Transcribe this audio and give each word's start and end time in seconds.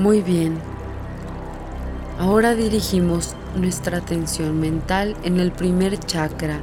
Muy 0.00 0.22
bien. 0.22 0.58
Ahora 2.18 2.54
dirigimos 2.54 3.36
nuestra 3.54 3.98
atención 3.98 4.58
mental 4.58 5.14
en 5.24 5.38
el 5.38 5.52
primer 5.52 5.98
chakra 5.98 6.60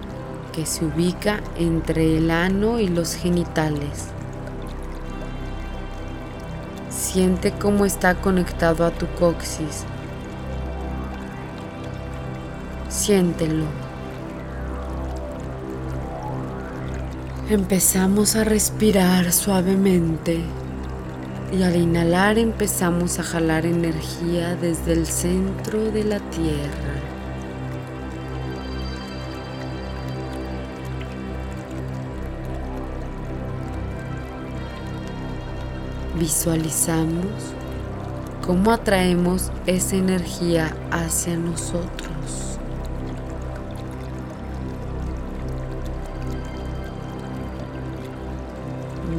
que 0.54 0.66
se 0.66 0.84
ubica 0.86 1.42
entre 1.56 2.18
el 2.18 2.32
ano 2.32 2.80
y 2.80 2.88
los 2.88 3.14
genitales. 3.14 4.08
Siente 6.90 7.52
cómo 7.52 7.86
está 7.86 8.16
conectado 8.16 8.84
a 8.84 8.90
tu 8.90 9.06
coxis. 9.20 9.86
Siéntelo. 12.90 13.66
Empezamos 17.52 18.36
a 18.36 18.44
respirar 18.44 19.32
suavemente 19.32 20.42
y 21.52 21.64
al 21.64 21.76
inhalar 21.76 22.38
empezamos 22.38 23.20
a 23.20 23.24
jalar 23.24 23.66
energía 23.66 24.56
desde 24.56 24.94
el 24.94 25.06
centro 25.06 25.92
de 25.92 26.04
la 26.04 26.20
tierra. 26.20 26.94
Visualizamos 36.20 37.26
cómo 38.46 38.72
atraemos 38.72 39.52
esa 39.68 39.96
energía 39.96 40.76
hacia 40.92 41.38
nosotros. 41.38 42.58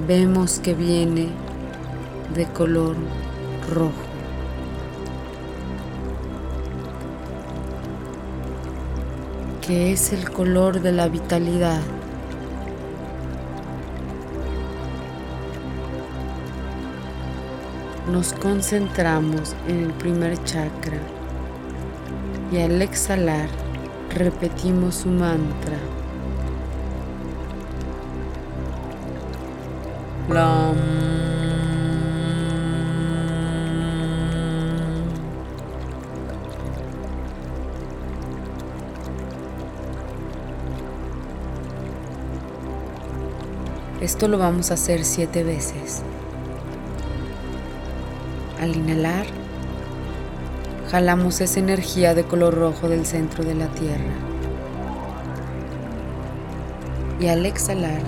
Vemos 0.06 0.58
que 0.58 0.74
viene 0.74 1.47
de 2.34 2.46
color 2.46 2.96
rojo. 3.70 4.08
que 9.68 9.92
es 9.92 10.14
el 10.14 10.30
color 10.30 10.80
de 10.80 10.92
la 10.92 11.08
vitalidad. 11.08 11.82
Nos 18.10 18.32
concentramos 18.32 19.54
en 19.68 19.82
el 19.82 19.92
primer 19.92 20.42
chakra 20.44 20.96
y 22.50 22.62
al 22.62 22.80
exhalar 22.80 23.50
repetimos 24.14 24.94
su 24.94 25.10
mantra. 25.10 25.76
Esto 44.08 44.26
lo 44.26 44.38
vamos 44.38 44.70
a 44.70 44.74
hacer 44.74 45.04
siete 45.04 45.44
veces. 45.44 46.02
Al 48.58 48.74
inhalar, 48.74 49.26
jalamos 50.90 51.42
esa 51.42 51.60
energía 51.60 52.14
de 52.14 52.24
color 52.24 52.54
rojo 52.54 52.88
del 52.88 53.04
centro 53.04 53.44
de 53.44 53.54
la 53.54 53.66
tierra. 53.66 54.14
Y 57.20 57.28
al 57.28 57.44
exhalar, 57.44 58.00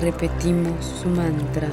repetimos 0.00 0.86
su 1.02 1.10
mantra. 1.10 1.68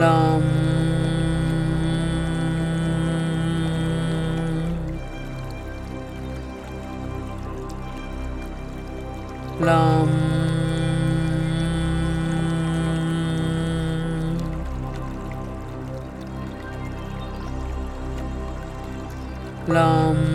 Lam. 0.00 0.42
Lam. 9.60 10.08
Lam. 19.68 20.29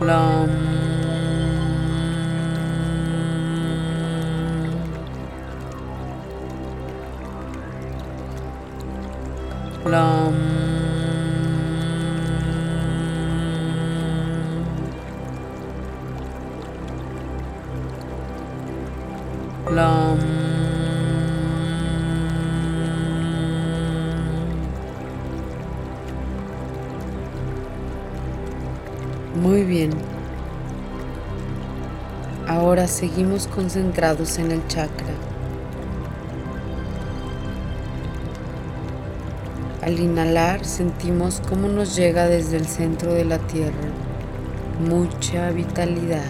Lam. 0.00 0.48
Lam. 9.84 10.34
Lam. 19.70 20.47
Muy 29.40 29.62
bien. 29.62 29.90
Ahora 32.46 32.86
seguimos 32.86 33.46
concentrados 33.46 34.38
en 34.38 34.50
el 34.50 34.66
chakra. 34.68 35.14
Al 39.82 39.98
inhalar 39.98 40.64
sentimos 40.64 41.40
cómo 41.48 41.68
nos 41.68 41.94
llega 41.96 42.26
desde 42.26 42.56
el 42.56 42.66
centro 42.66 43.12
de 43.14 43.24
la 43.24 43.38
tierra 43.38 43.88
mucha 44.78 45.50
vitalidad. 45.50 46.22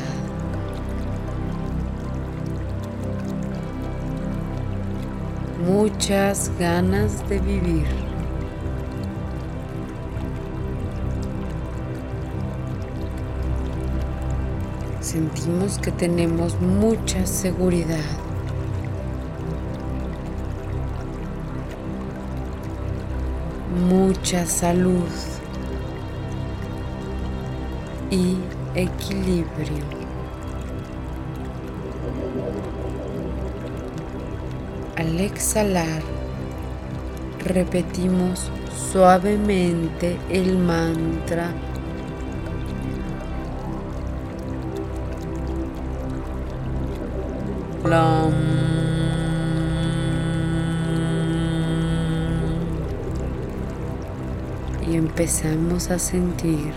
Muchas 5.67 6.51
ganas 6.59 7.29
de 7.29 7.39
vivir. 7.41 7.87
Sentimos 15.09 15.79
que 15.79 15.91
tenemos 15.91 16.61
mucha 16.61 17.27
seguridad. 17.27 18.05
Mucha 23.89 24.45
salud 24.45 25.09
y 28.11 28.37
equilibrio. 28.75 29.87
Al 34.97 35.21
exhalar, 35.21 36.03
repetimos 37.47 38.51
suavemente 38.93 40.19
el 40.29 40.59
mantra 40.59 41.55
Y 54.87 54.97
empezamos 54.97 55.91
a 55.91 55.99
sentir 55.99 56.73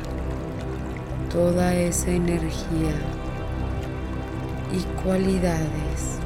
toda 1.30 1.75
esa 1.75 2.12
energía 2.12 2.96
y 4.72 4.80
cualidades 5.04 6.19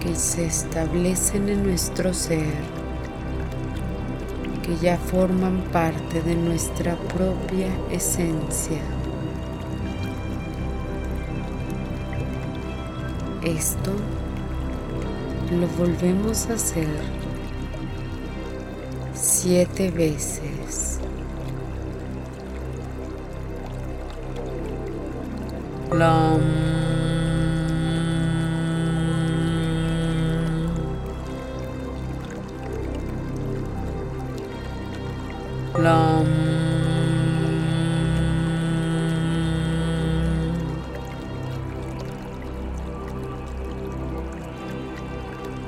que 0.00 0.14
se 0.14 0.46
establecen 0.46 1.50
en 1.50 1.62
nuestro 1.62 2.14
ser, 2.14 2.54
que 4.62 4.76
ya 4.78 4.96
forman 4.96 5.60
parte 5.72 6.22
de 6.22 6.36
nuestra 6.36 6.96
propia 6.96 7.68
esencia. 7.90 8.80
Esto 13.44 13.90
lo 15.50 15.66
volvemos 15.76 16.48
a 16.48 16.54
hacer 16.54 16.86
siete 19.14 19.90
veces. 19.90 21.00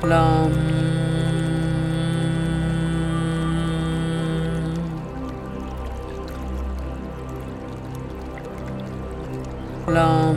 Lam. 0.04 0.52
Lam. 9.88 10.36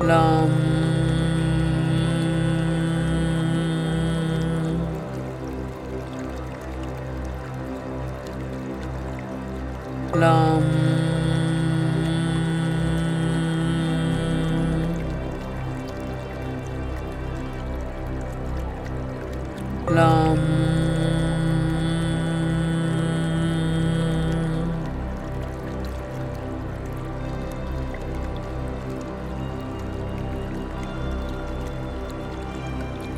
Lam. 0.00 0.81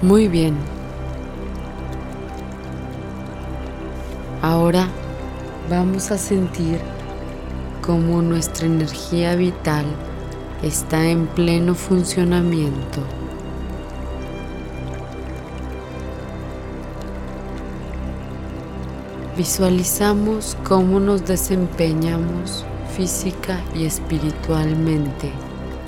Muy 0.04 0.28
bien. 0.28 0.54
Ahora 4.42 4.86
vamos 5.70 6.10
a 6.10 6.18
sentir 6.18 6.80
cómo 7.80 8.22
nuestra 8.22 8.66
energía 8.66 9.34
vital 9.34 9.84
está 10.62 11.06
en 11.06 11.26
pleno 11.26 11.74
funcionamiento. 11.74 13.00
Visualizamos 19.36 20.56
cómo 20.66 21.00
nos 21.00 21.24
desempeñamos 21.24 22.64
física 22.96 23.60
y 23.74 23.84
espiritualmente 23.84 25.32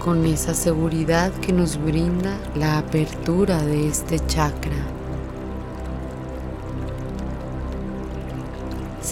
con 0.04 0.26
esa 0.26 0.52
seguridad 0.52 1.32
que 1.34 1.52
nos 1.52 1.82
brinda 1.82 2.36
la 2.56 2.78
apertura 2.78 3.62
de 3.62 3.88
este 3.88 4.18
chakra. 4.26 4.95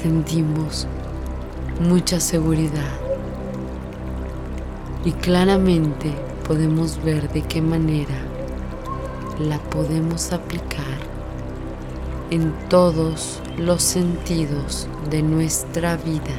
Sentimos 0.04 0.86
mucha 1.80 2.20
seguridad 2.20 2.92
y 5.02 5.12
claramente 5.12 6.12
podemos 6.46 7.02
ver 7.02 7.32
de 7.32 7.40
qué 7.40 7.62
manera 7.62 8.14
la 9.40 9.58
podemos 9.70 10.30
aplicar 10.34 10.98
en 12.30 12.52
todos 12.68 13.40
los 13.56 13.82
sentidos 13.82 14.88
de 15.08 15.22
nuestra 15.22 15.96
vida. 15.96 16.34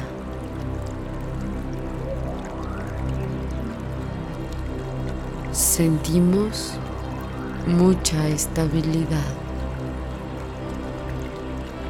sentimos 5.52 6.72
mucha 7.66 8.28
estabilidad, 8.28 9.45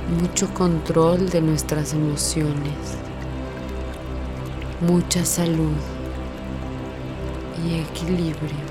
mucho 0.09 0.53
control 0.55 1.29
de 1.31 1.41
nuestras 1.41 1.93
emociones, 1.93 2.99
mucha 4.81 5.25
salud 5.25 5.75
y 7.65 7.81
equilibrio. 7.81 8.67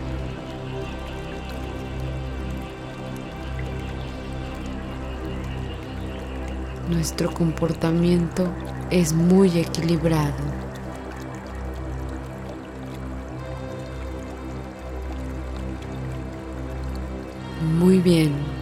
Nuestro 6.88 7.34
comportamiento 7.34 8.48
es 8.90 9.12
muy 9.12 9.60
equilibrado. 9.60 10.56
Muy 17.60 18.00
bien. 18.00 18.55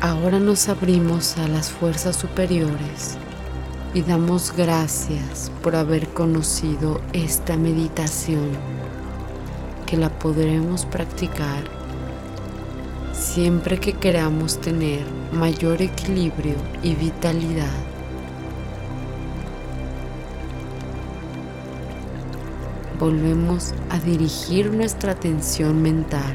Ahora 0.00 0.38
nos 0.38 0.68
abrimos 0.68 1.38
a 1.38 1.48
las 1.48 1.70
fuerzas 1.70 2.16
superiores 2.16 3.16
y 3.94 4.02
damos 4.02 4.52
gracias 4.56 5.50
por 5.62 5.74
haber 5.74 6.08
conocido 6.08 7.00
esta 7.12 7.56
meditación 7.56 8.50
que 9.86 9.96
la 9.96 10.10
podremos 10.10 10.84
practicar 10.84 11.64
siempre 13.12 13.78
que 13.78 13.94
queramos 13.94 14.60
tener 14.60 15.04
mayor 15.32 15.80
equilibrio 15.80 16.56
y 16.82 16.94
vitalidad. 16.94 17.72
volvemos 22.98 23.74
a 23.90 23.98
dirigir 23.98 24.72
nuestra 24.72 25.12
atención 25.12 25.82
mental 25.82 26.34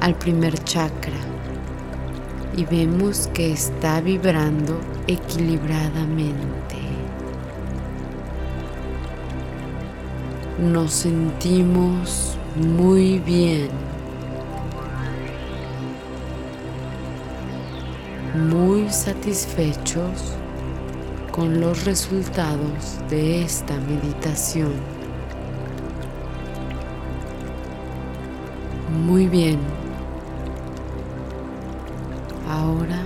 al 0.00 0.14
primer 0.14 0.58
chakra 0.64 1.18
y 2.60 2.64
vemos 2.66 3.26
que 3.32 3.52
está 3.52 4.02
vibrando 4.02 4.78
equilibradamente. 5.06 6.76
Nos 10.58 10.92
sentimos 10.92 12.36
muy 12.56 13.18
bien, 13.20 13.70
muy 18.50 18.90
satisfechos 18.90 20.34
con 21.32 21.62
los 21.62 21.86
resultados 21.86 22.98
de 23.08 23.42
esta 23.42 23.74
meditación. 23.78 24.74
Muy 29.06 29.28
bien. 29.28 29.79
Ahora 32.50 32.98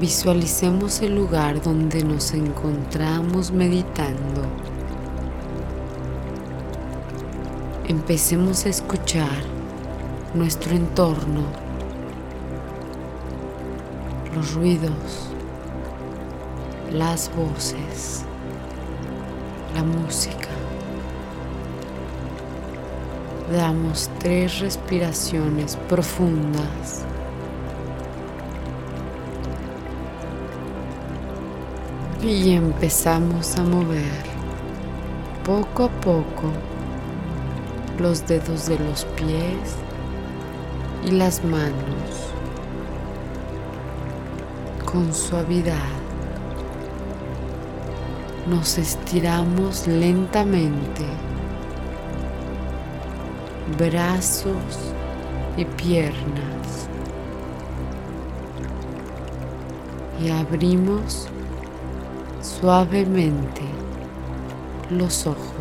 visualicemos 0.00 1.02
el 1.02 1.14
lugar 1.14 1.60
donde 1.60 2.02
nos 2.02 2.32
encontramos 2.32 3.52
meditando. 3.52 4.40
Empecemos 7.86 8.64
a 8.64 8.70
escuchar 8.70 9.42
nuestro 10.32 10.74
entorno, 10.74 11.42
los 14.34 14.54
ruidos, 14.54 15.28
las 16.90 17.30
voces, 17.36 18.24
la 19.74 19.84
música. 19.84 20.48
Damos 23.52 24.08
tres 24.20 24.60
respiraciones 24.60 25.76
profundas. 25.86 27.04
Y 32.20 32.50
empezamos 32.50 33.56
a 33.56 33.62
mover 33.62 34.02
poco 35.44 35.84
a 35.84 35.88
poco 36.00 36.50
los 37.96 38.26
dedos 38.26 38.66
de 38.66 38.76
los 38.80 39.04
pies 39.04 39.76
y 41.06 41.12
las 41.12 41.44
manos 41.44 42.32
con 44.84 45.14
suavidad. 45.14 45.76
Nos 48.48 48.78
estiramos 48.78 49.86
lentamente 49.86 51.04
brazos 53.78 54.92
y 55.56 55.64
piernas. 55.64 56.88
Y 60.20 60.30
abrimos 60.30 61.28
suavemente 62.60 63.62
los 64.90 65.26
ojos. 65.26 65.57